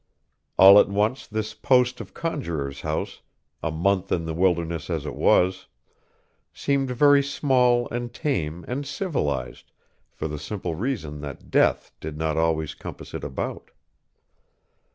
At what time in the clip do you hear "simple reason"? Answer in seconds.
10.39-11.21